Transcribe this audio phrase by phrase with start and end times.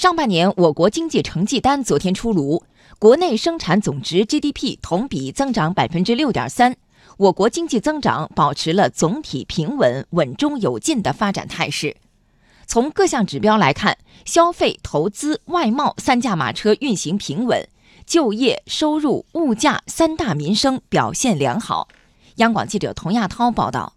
[0.00, 2.64] 上半年我国经济成绩单昨天出炉，
[2.98, 6.74] 国内生产总值 GDP 同比增长百分之六点三，
[7.18, 11.98] 我国经济增长保持了总体平稳、稳中有进的发展态势。
[12.66, 17.68] 从各项指标来看，消费、投资、外贸三驾马车运行平稳，
[18.06, 21.88] 就业、收入、物价三大民生表现良好。
[22.36, 23.92] 央广记者童亚涛报道。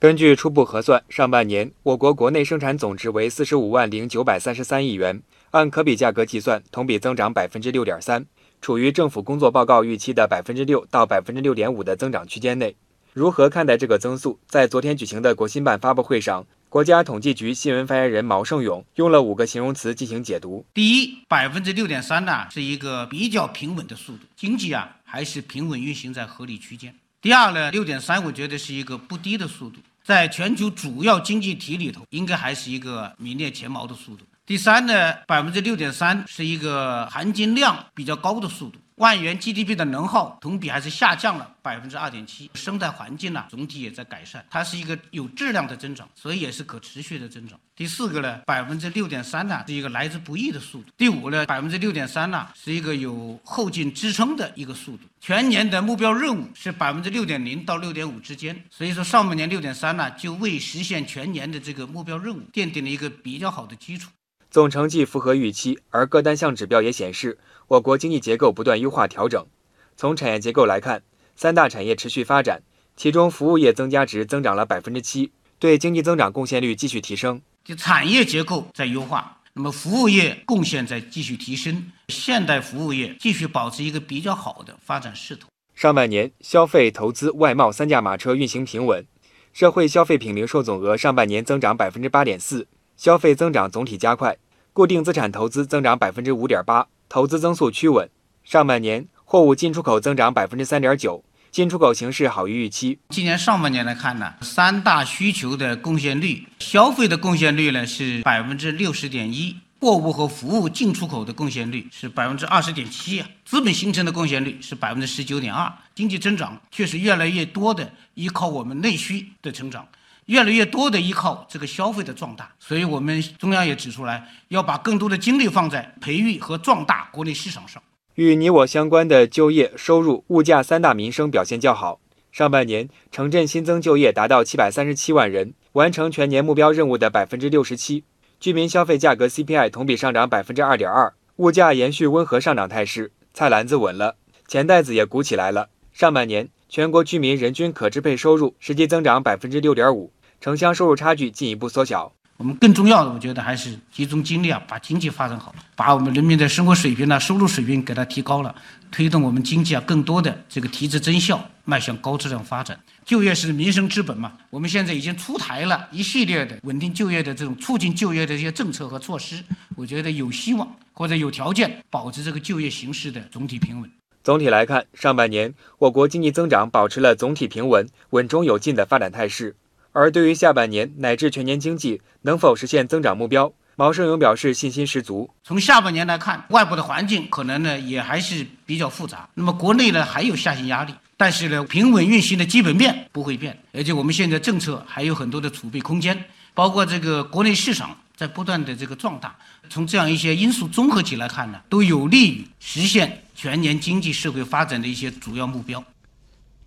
[0.00, 5.20] 根据初步核算，上半年我国国内生产总值为四十五万零九百三十三亿元，
[5.50, 8.24] 按可比价格计算，同比增长百分之六点三，
[8.62, 12.76] 处于政府工作报告预期的百分之六到百分之六点五的增长区间内。
[13.12, 14.38] 如何看待这个增速？
[14.46, 20.64] 在昨天举行的国新办发布会上，国家统计局新闻发言人毛盛勇用了五个形容词进行解读。
[20.72, 26.94] 第一，百分之六点三呢，是一个比较平稳的速度，经济啊还是平稳运行在合理区间。
[27.20, 29.80] 第二呢，六点三，我觉得是一个不低的速度。
[30.08, 34.24] 在全球主要经济体里头，应该还是一个名列前茅的速度。
[34.46, 38.78] 第三呢，百分之六点三是一个含金量比较高的速度。
[38.98, 47.58] 万元 GDP 的能耗同比还是下降了百分之二点七，生态环境呢总体也在改善，它是一个有质量的增长，所以也是可持续的增长。
[47.76, 50.90] 第四个呢，百分之六点三呢是一个来之不易的速度。
[50.96, 55.04] 第五呢，百分之六点三呢是一个有后劲支撑的一个速度。
[55.20, 64.10] 全年的目标任务是百分之六点零到六点五之间，所以说上半年六点三呢就为实现全年的这个目标任务奠定了一个比较好的基础。
[64.50, 69.46] 总成绩符合预期，而各单项指标也显示，我国经济结构不断优化调整。
[69.94, 71.02] 从产业结构来看，
[71.36, 72.62] 三大产业持续发展，
[72.96, 77.42] 其中服务业增加值增长了百分之七，对经济增长贡献率继续提升。
[77.62, 85.48] 就产业结构在优化，那么服务业贡献在继续提升，现代服务业继续保持一个比较好的发展势头。
[85.74, 89.06] 上半年，消费、投资、外贸三驾马车运行平稳，
[89.52, 92.66] 社会消费品零售总额上半年增长百分之八点四。
[92.98, 94.36] 消费增长总体加快，
[94.72, 98.10] 固定资产投资增长百分之五点八，投资增速趋稳。
[98.42, 102.98] 上半年货物进出口增长百分之三点九，进出口形势好于预期。
[103.10, 115.72] 今年上半年来看呢，三大需求的贡献率，消费的贡献率呢是百分之六十点一，货物和服务进出口的贡献率是百分之二十点七啊，资本形成的贡献率是百分之十九点二。
[115.94, 119.86] 经济增长确实越来越多的依靠我们内需的成长。
[120.28, 127.82] 越来越多的依靠这个消费的壮大，所以我们中央也指出来，要把更多的精力放在培育和壮大国内市场上。
[128.14, 132.00] 与你我相关的就业、收入、物价三大民生表现较好。
[132.30, 138.04] 上半年城镇新增就业达到七百三十七万人，完成全年目标任务的百分之六十七。
[138.38, 145.70] 居民消费价格 CPI 同比上涨百分之二点二，物价延续温和上涨态势，菜篮子稳了，钱袋子也鼓起来了。
[145.90, 150.12] 上半年全国居民人均可支配收入实际增长百分之六点五。
[150.40, 152.12] 城乡收入差距进一步缩小。
[152.36, 158.54] 我们更重要的，我觉得还是集中精力啊，把经济发展好，把我们人民的生活水平呢、收入水平给它提高了，
[158.92, 162.78] 推动我们经济啊更多的这个提质增效，迈向高质量发展。
[163.04, 169.42] 就业是民生之本嘛，我们现在已经出台了一系列的稳定就业的这种促进就业的一些政策和措施，
[169.74, 173.90] 我觉得有希望或者有条件保持这个就业形势的总体平稳。
[174.22, 179.56] 总体来看，上半年我国经济增长保持了总体平稳、稳中有进的发展态势。
[179.92, 185.30] 而对于下半年乃至全年经济能否实现增长目标，毛盛勇表示信心十足。
[185.44, 196.24] 从下半年来看，外部的环境可能呢也还是比较复杂，那么国内呢还有下行压力，但是呢平稳运行的基本面不会变，而且我们现在政策还有很多的储备空间，
[196.54, 199.36] 包括这个国内市场在不断的这个壮大，
[199.70, 205.82] 从这样一些因素综合起来看呢，都有利于实现全年经济社会发展的一些主要目标。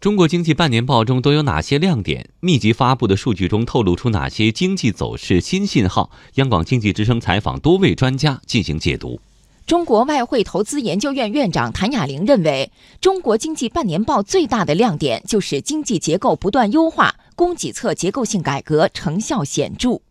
[0.02, 2.28] 中国经济半年报中都有哪些亮点？
[2.40, 6.10] 密集发布的数据中透露出哪些经济走势新信号？
[6.38, 9.22] 央广经济之声采访多位专家进行解读。
[9.68, 20.02] 中国外汇投资研究院院长谭雅玲认为，中国经济半年报最大的亮点就是经济结构不断优化，供给侧结构性改革成效显著。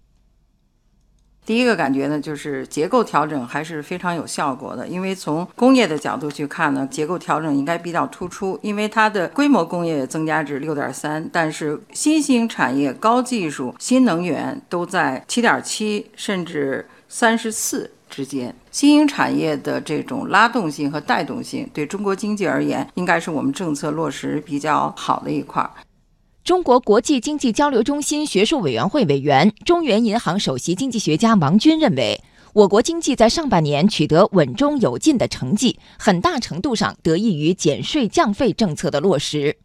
[1.51, 4.87] 第一个感觉呢，就是结构调整还是非常有效果的。
[4.87, 18.55] 因为从工业的角度去看呢，结构调整应该比较突出，因为它的规模工业增加值六点三，但是新兴产业、高技术、新能源都在七点七甚至三十四之间。
[18.71, 25.69] 新兴产业的这种拉动性和带动性，对中国经济而言，应该是我们政策落实比较好的一块。
[26.51, 32.21] 中国国际经济交流中心学术委员会委员、中原银行首席经济学家王军认为，
[32.55, 39.59] 我国经济在上半年取得稳中有进的成绩，很大程度上得益于减税降费政策的落实。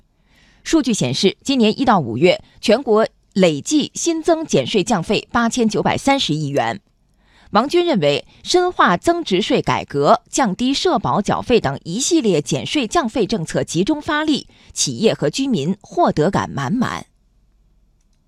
[0.64, 6.80] 数据显示，今年一到五月，全国累计新增减税降费八千九百三十亿元。
[7.56, 17.06] 王军认为，深化增值税改革、降低社保缴费等一系列减税降费政策集中发力，企业和居民获得感满满。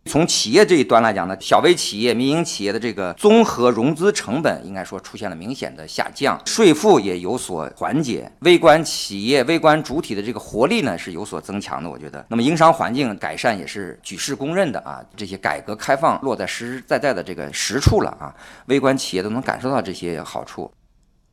[0.08, 11.90] 从企业这一端来讲呢，小微企业、民营企业的这个综合融资成本应该说出现了明显的下降，税负也有所缓解，微观企业、微观主体的这个活力呢是有所增强的。
[11.90, 18.34] 我觉得，那么营商环境改善也是举世公认的啊，这些改革开放落在实实在在的这个实处了啊，
[18.68, 20.72] 微观企业都能感受到这些好处。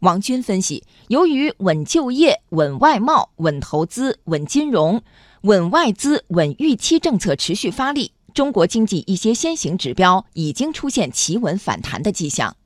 [0.01, 5.01] 王军分析，由于稳就业、稳外贸、稳投资、稳金融、
[5.43, 8.13] 稳外资、稳预期政策持续发力。
[8.35, 12.57] 中国经济一些先行指标已经出现企稳反弹的迹象，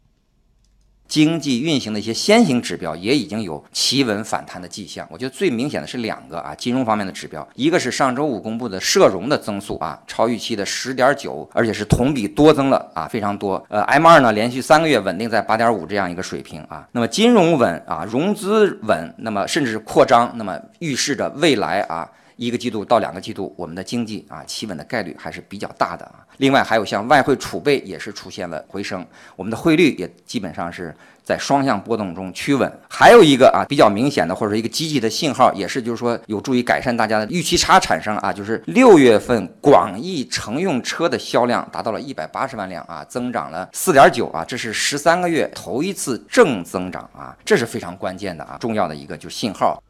[1.06, 5.06] 经济运行的一些先行指标也已经有企稳反弹的迹象。
[5.11, 13.62] 我觉得最明显的是两个啊，金融方面的指标，一个是上周五公布的社融的增速啊，超预期的十点九，而且是同比多增了啊，非常多。
[13.69, 22.11] 呃，M 二呢连续三个月稳定在八点五这样一个水平啊，那么金融稳啊，融资稳，那么甚至扩张，那么预示着未来啊。
[22.38, 26.25] 一个季度到两个季度，我们的经济啊企稳的概率还是比较大的啊。
[26.37, 29.05] 另外还有像外汇储备也是出现了回升，
[29.35, 30.94] 我们的汇率也基本上是
[31.25, 32.73] 在双向波动中趋稳。
[32.88, 49.82] 还有一个啊比较明显的或者一个积极的信号，也是就是说有助于改善大家的预期差产生啊，就是六月份广义乘用车的销量达到了一百八十万辆啊，增长了四点九啊，这是十三个月头一次正增长啊，这是非常关键的啊，重要的一个就是信号。